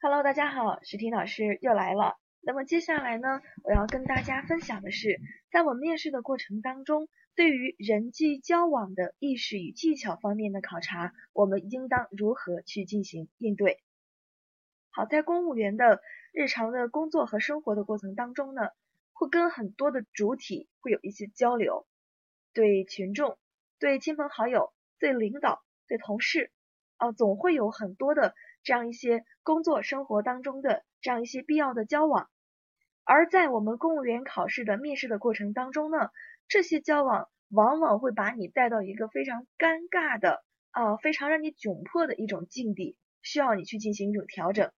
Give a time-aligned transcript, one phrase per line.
[0.00, 2.18] Hello，大家好，石婷老师又来了。
[2.40, 5.18] 那么接下来呢，我要跟大家分享的是，
[5.50, 13.82] 在我面试的过程当中，对于人际交往的意识与技巧方面的考察，我们应当如何去进行应对？
[14.90, 16.00] 好，在公务员的
[16.32, 18.68] 日常的工作和生活的过程当中呢，
[19.12, 21.88] 会跟很多的主体会有一些交流，
[22.54, 23.36] 对群众、
[23.80, 26.52] 对亲朋好友、对领导、对同事，
[26.98, 28.36] 啊，总会有很多的。
[28.68, 32.28] 这样一些工作生活当中的这样一些必要的交往，
[33.02, 36.10] 而在我们公务员考试的面试的过程当中呢，
[36.48, 44.70] 这些交往往往会把你带到一个非常尴尬的啊，非常让你窘迫的一种境地，需要你去进行一种调整。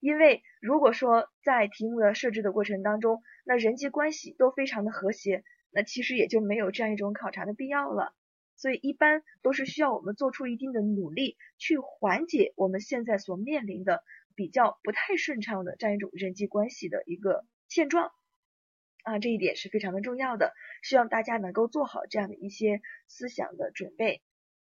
[0.00, 8.14] 因为如果说在题目的设置的过程当中，那人际关系都非常的和谐，那其实也就没有这样一种考察的必要了。
[8.56, 14.04] 所以一般都是需要我们做出一定的努力，去缓解我们现在所面临的
[14.36, 18.12] 比较不太顺畅的这样一种人际关系的一个现状
[19.02, 24.22] 啊，这一点是非常的重要的，希望大家能够做好这样的一些思想的准备。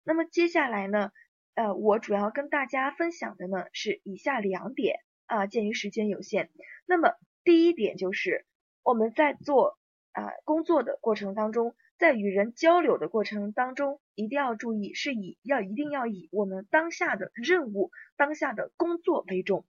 [0.04, 1.12] 那么接下来呢，
[1.54, 6.50] 呃，我主要跟大家分享的呢是以下两点啊，鉴于时间有限，
[6.88, 8.46] 那么第一点就是
[8.82, 9.78] 我们在做
[10.14, 11.76] 啊工作的过程当中。
[12.04, 19.66] 在与人交流的过程当中，一定要注意，是以要一定要以我们当下的任务、当下的工作为重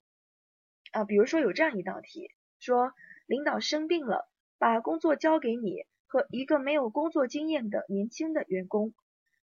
[0.91, 1.05] 啊。
[1.05, 2.93] 比如说有这样一道题，说
[3.27, 8.95] 领导生病了，把工作交给你和一个没有工作经验的年轻的员工。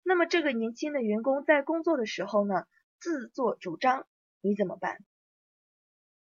[0.03, 2.67] 那么这个年轻的员工在工作的时候呢，
[2.99, 4.09] 自作主张，
[4.41, 4.99] 你怎么办？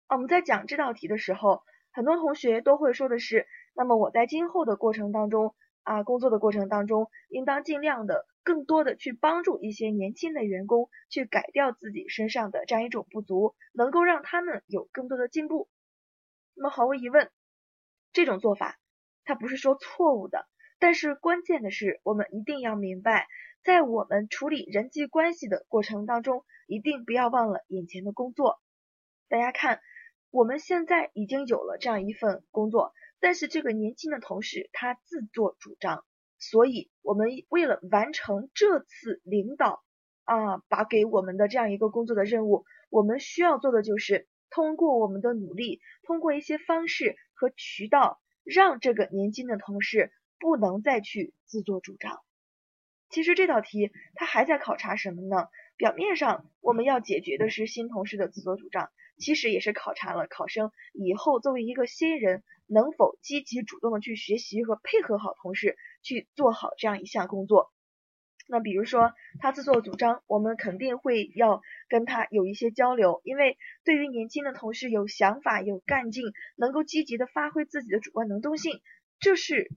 [0.10, 5.54] 我们在讲这道题的时候，很多同学都会说的是，那么我在今后的过程当中。
[5.86, 15.70] 啊，工作的过程当中，应当尽量的更多的去帮助一些年轻的员工去改掉自己身上的这样一种不足，能够让他们有更多的进步。
[16.56, 17.30] 那么毫无疑问，
[18.14, 18.80] 这种做法
[19.26, 20.48] 它不是说错误的，
[20.80, 23.28] 但是关键的是我们一定要明白，
[23.64, 28.60] 在我们处理人际关系的过程当中，一定不要忘了眼前的工作。
[29.30, 29.82] 大家看，
[30.32, 32.92] 我们现在已经有了这样一份工作。
[33.20, 36.06] 但是这个年轻的同事他自作主张，
[36.38, 39.84] 所以我们为了完成这次领导
[40.24, 52.22] 啊把给我们的这样一个工作的任务，我们需要做的就是通过我们的努力，通过一些方式和渠道，让这个年轻的同事不能再去自作主张。
[53.10, 55.48] 其实这道题它还在考察什么呢？
[55.78, 62.44] 表面上我们要解决的是新同事的自作主张，其实也是考察了考生以后作为一个新人。
[62.68, 67.72] 能否积极主动的去学习和配合好同事去做好这样一项工作？
[68.48, 76.24] 那比如说他自作主张，我们肯定会要跟他有一些交流，因为对于年轻的同事有想法、有干劲，
[76.56, 78.82] 能够积极的发挥自己的主观能动性，
[79.20, 79.70] 这是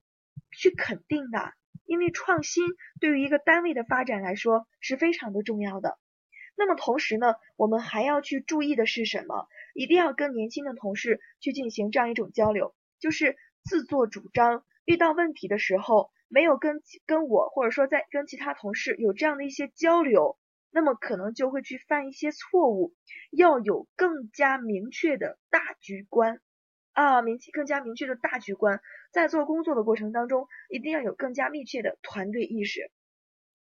[0.51, 1.53] 去肯定的。
[1.85, 2.65] 因为创新
[3.01, 5.99] 对于一个单位的发展来说是非常的重要的。
[6.59, 9.47] 那么同时呢，我们还要去注意的是什么？
[9.75, 12.75] 一定要跟年轻的同事去进行这样一种交流。
[12.99, 20.37] 就是自作主张，遇到问题的时候没有跟跟我或者说在跟其他同事有这样的一些交流，
[20.73, 22.93] 那么可能就会去犯一些错误。
[23.31, 26.41] 要有更加明确的大局观
[26.93, 28.81] 啊，明更加明确的大局观，
[29.13, 32.91] 在做工作的过程当中，一定要有更加密切的团队意识。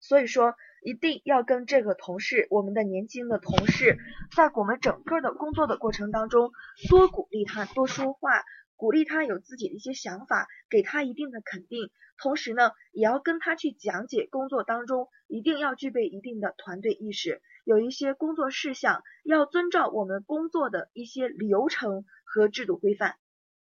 [0.01, 3.97] 所以说，一定要跟这个同事，我们的年轻的同事，
[4.35, 6.51] 在我们整个的工作的过程当中，
[6.89, 8.43] 多鼓励他，多说话。
[8.75, 23.17] 鼓励他有自己的一些想法，给他一定的肯定，同时呢，也要跟他去讲解工作当中一定要具备一定的团队意识，有一些工作事项要遵照我们工作的一些流程和制度规范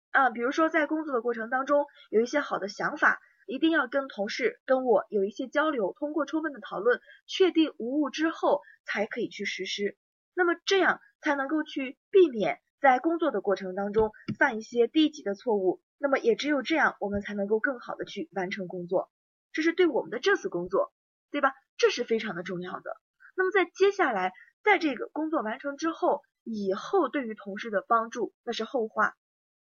[0.09, 9.97] 啊，比如说在工作的过程当中有一些好的想法，一定要跟同事跟我有一些交流，通过充分的讨论，确定无误之后才可以去实施，
[10.33, 12.59] 那么这样才能够去避免。
[12.79, 19.09] 在工作的过程当中犯一些低级的错误，那么也只有这样，我们才能够更好的去完成工作。
[19.53, 20.91] 这是对我们的这次工作，
[21.31, 21.53] 对吧？
[21.77, 22.97] 这是非常的重要的。
[23.37, 24.33] 那么在接下来，
[24.65, 29.15] 在这个工作完成之后，以后对于同事的帮助那是后话，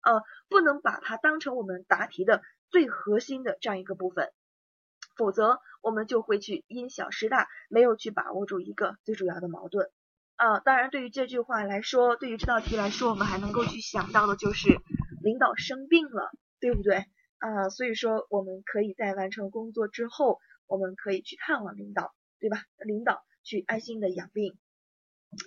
[0.03, 4.31] 呃，不能把它当成我们答题的最核心的这样一个部分，
[5.15, 9.89] 否则我们就会去因小失大，没有去把握住一个最主要的矛盾。
[10.35, 14.69] 啊，当然，对于这句话来说，对于这道题来说，我们还能够去想到的就是
[15.23, 16.29] 领导生病了，
[16.59, 17.05] 对不对？
[17.39, 22.63] 啊，所以说我们可以在完成工作之后，我们可以去探望领导，对吧？
[22.85, 24.57] 领导去安心的养病。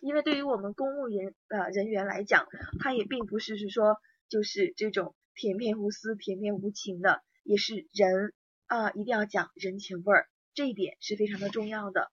[0.02, 2.46] 因为对于我们公务员呃人员来讲，
[2.80, 3.96] 他也并不是是说
[4.28, 8.34] 就是这种甜面无私、甜面无情的，也是人
[8.66, 12.10] 啊，一定要讲人情味儿，这一点是非常的重要的。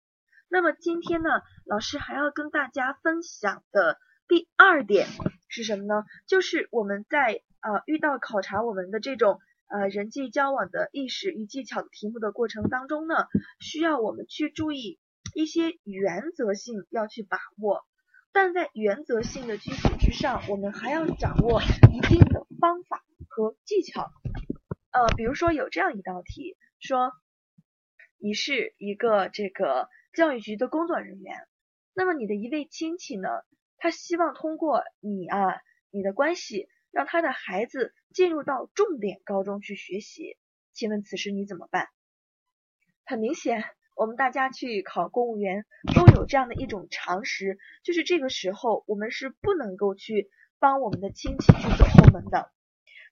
[0.48, 1.30] 那么今天呢，
[1.66, 3.98] 老师还要跟大家分享的
[4.30, 5.08] 第二点
[5.50, 6.06] 是什么呢？
[6.26, 13.16] 就是我们在啊遇到考察我们的这种呃人际交往的意识与技巧的题目的过程当中呢，
[13.60, 15.00] 需要我们去注意
[15.34, 17.84] 一些原则性要去把握，
[18.32, 23.04] 但在原则性的基础之上，我们还要掌握一定的方法
[23.38, 24.10] 和技巧。
[24.90, 27.12] 呃，比如说有这样一道题，说
[28.18, 29.88] 你是一个这个。
[30.14, 31.48] 教育局的工作人员，
[31.94, 33.30] 那么你的一位亲戚呢？
[33.78, 35.62] 他希望通过你啊，
[35.92, 40.36] 你的关系，让他的孩子进入到重点高中去学习。
[40.74, 41.90] 请问此时你怎么办？
[43.06, 43.64] 很明显，
[43.96, 52.52] 我们大家去考公务员都有这样的一种常识，就是这个时候我们是不能够去帮我们的亲戚去走后门的。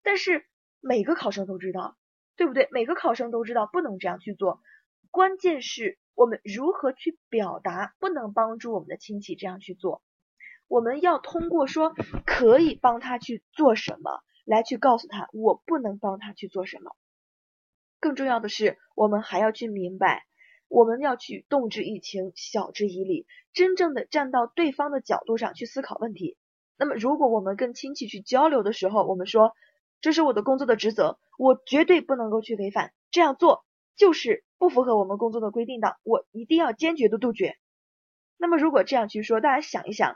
[0.06, 0.46] 但是
[0.80, 1.98] 每个考生都知道，
[2.38, 2.70] 对不对？
[2.72, 4.62] 每个考生都知道不能这样去做。
[5.12, 5.98] 关键是。
[6.18, 10.02] 我们如何去表达不能帮助我们的亲戚这样去做？
[10.70, 11.94] 我们要通过说
[12.26, 16.96] 可以帮他去做什么来去告诉他我不能帮他去做什么。
[18.00, 20.24] 更重要的是，我们还要去明白，
[20.70, 26.38] 我们要去动之以情，晓之以理，真正的站到对方的角度上去思考问题。
[26.78, 29.54] 那么，如果我们跟亲戚去交流的时候，我们说
[30.02, 33.66] 这是我的工作的职责，我绝对不能够去违反，这样做
[33.96, 34.44] 就是。
[34.58, 37.58] 不符合我们工作的规定的，我一定要坚决的杜绝。
[38.38, 40.16] 那么如果这样去说，大家想一想，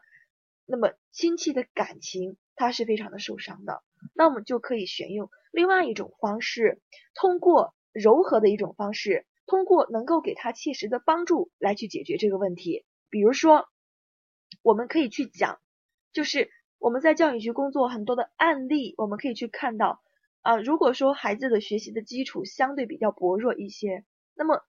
[0.65, 3.83] 那么亲戚的感情他是非常的受伤的。
[4.15, 6.81] 那我们就可以选用另外一种方式，
[7.15, 12.85] 通过柔和的一种方式，通过能够给他切实的帮助来去解决这个问题。
[13.09, 13.67] 比如说，
[14.61, 15.59] 我们可以去讲，
[16.13, 16.49] 就是
[16.79, 20.01] 我们在教育局工作很多的案例，我们可以去看到
[20.41, 24.05] 啊，如果说孩子的学习的基础相对比较薄弱一些。
[24.33, 24.63] 那么，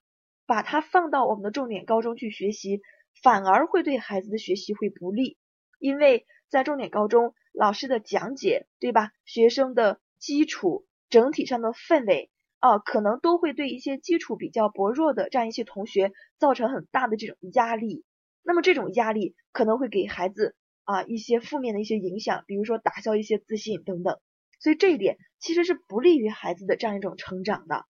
[0.45, 2.81] 把它放到我们的重点高中去学习，
[3.23, 5.37] 反而会对孩子的学习会不利，
[5.79, 9.11] 因为在重点高中，老师的讲解，对吧？
[9.23, 12.29] 学生的基础整体上的氛围
[12.59, 18.03] 啊，可能都会对一些基础比较薄弱的这样一些同学造成很大的这种压力。
[18.43, 20.55] 那么这种压力可能会给孩子
[20.91, 24.19] 啊一些负面的一些影响，比如说打消一些自信等等。
[24.59, 27.85] 所以这一点其实是不利于孩子的这样一种成长的。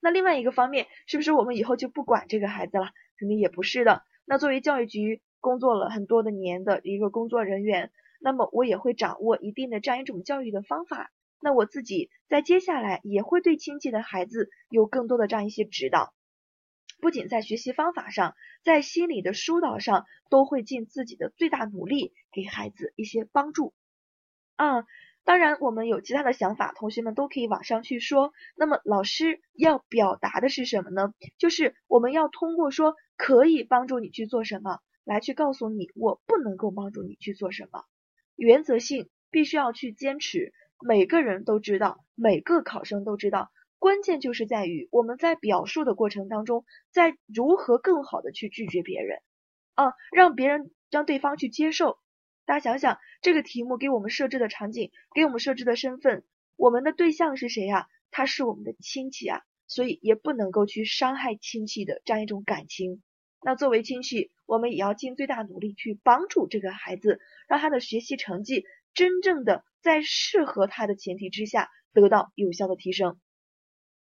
[0.00, 2.90] 那另外一个方面，是不是我们以后就不管这个孩子了？
[3.18, 4.02] 肯定也不是的。
[4.24, 7.90] 那作为教育局工作了很多的年的一个工作人员，
[8.20, 11.10] 那么我也会掌握一定的这样一种教育的方法。
[11.40, 16.14] 那我自己在接下来也会对亲戚的孩子有更多的这样一些指导，
[17.00, 18.34] 不仅在学习方法上，
[18.64, 23.74] 在心理的疏导上，都会尽自己的最大努力给孩子一些帮助。
[24.56, 24.84] 啊。
[25.24, 28.32] 当然，我们有其他的想法，同学们都可以往上去说。
[28.56, 31.12] 那么老师要表达的是什么呢？
[31.36, 37.84] 就是我们要通过说可以帮助你去做什么，来去告诉你我不能够帮助你去做什么。
[38.36, 40.54] 原则性必须要去坚持。
[40.80, 49.20] 每个人都知道，每个考生都知道，关键就是在于我们在表述的过程当中，在如何更好的去拒绝别人
[49.74, 51.98] 啊，让别人让对方去接受。
[52.44, 56.24] 大家想想，这个题目给我们设置的场景，给我们设置的身份，
[56.56, 57.86] 我们的对象是谁呀？
[58.10, 63.02] 他是我们的亲戚啊，所以也不能够去伤害亲戚的这样一种感情。
[63.42, 68.64] 那作为亲戚，我们也要尽最大努力去帮助这个孩子，让他的学习成绩
[68.94, 73.20] 真正的在适合他的前提之下得到有效的提升。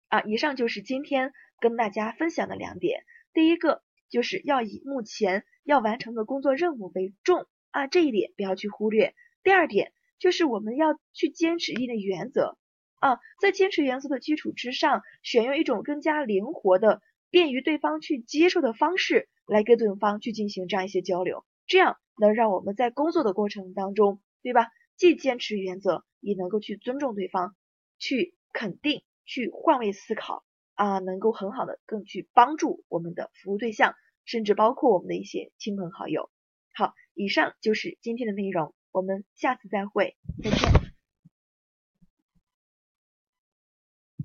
[0.08, 3.04] 啊，以上就是今天跟大家分享的两点。
[3.32, 7.46] 第一个就是要以目前要完成的工作任务为重。
[7.70, 9.16] 啊，这一点不要去忽略。
[9.42, 12.56] 第二点就是我们要去坚持一定的原则
[13.00, 24.68] 啊，在坚持原则的基础之上，选用一种更加灵活的、便于对方去接受的方式来跟对方去进行这样一些交流，这样能让我们在工作的过程当中，对吧？
[24.96, 27.56] 既坚持原则，也能够去尊重对方，
[27.98, 36.30] 去肯定、去换位思考啊，能够很好的更去帮助我们的服务对象，甚至包括我们的一些亲朋好友。
[36.74, 36.92] 好。
[37.16, 40.83] 以上就是今天的内容，我们下次再会，再见。